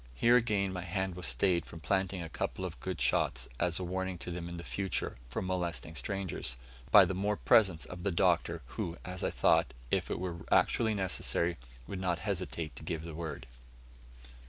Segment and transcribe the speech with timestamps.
[0.15, 3.83] Here, again, my hand was stayed from planting a couple of good shots, as a
[3.83, 6.57] warning to them in future from molesting strangers,
[6.89, 10.95] by the more presence of the Doctor, who, as I thought, if it were actually
[10.95, 13.45] necessary, would not hesitate to give the word.